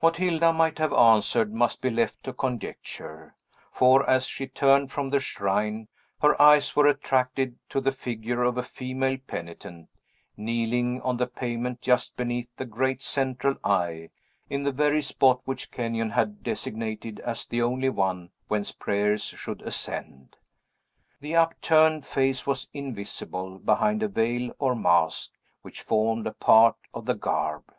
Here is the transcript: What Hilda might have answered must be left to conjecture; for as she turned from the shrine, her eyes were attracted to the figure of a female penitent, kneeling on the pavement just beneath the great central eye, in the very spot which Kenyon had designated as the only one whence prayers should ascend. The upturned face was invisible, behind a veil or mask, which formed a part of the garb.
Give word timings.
What 0.00 0.16
Hilda 0.16 0.52
might 0.52 0.78
have 0.78 0.92
answered 0.92 1.54
must 1.54 1.80
be 1.82 1.88
left 1.88 2.24
to 2.24 2.32
conjecture; 2.32 3.36
for 3.70 4.04
as 4.10 4.26
she 4.26 4.48
turned 4.48 4.90
from 4.90 5.10
the 5.10 5.20
shrine, 5.20 5.86
her 6.20 6.34
eyes 6.42 6.74
were 6.74 6.88
attracted 6.88 7.60
to 7.70 7.80
the 7.80 7.92
figure 7.92 8.42
of 8.42 8.58
a 8.58 8.64
female 8.64 9.18
penitent, 9.24 9.88
kneeling 10.36 11.00
on 11.02 11.16
the 11.16 11.28
pavement 11.28 11.80
just 11.80 12.16
beneath 12.16 12.48
the 12.56 12.64
great 12.64 13.04
central 13.04 13.54
eye, 13.62 14.10
in 14.50 14.64
the 14.64 14.72
very 14.72 15.00
spot 15.00 15.40
which 15.44 15.70
Kenyon 15.70 16.10
had 16.10 16.42
designated 16.42 17.20
as 17.20 17.46
the 17.46 17.62
only 17.62 17.88
one 17.88 18.30
whence 18.48 18.72
prayers 18.72 19.22
should 19.22 19.62
ascend. 19.62 20.36
The 21.20 21.36
upturned 21.36 22.04
face 22.04 22.48
was 22.48 22.68
invisible, 22.74 23.60
behind 23.60 24.02
a 24.02 24.08
veil 24.08 24.52
or 24.58 24.74
mask, 24.74 25.34
which 25.60 25.82
formed 25.82 26.26
a 26.26 26.32
part 26.32 26.74
of 26.92 27.06
the 27.06 27.14
garb. 27.14 27.72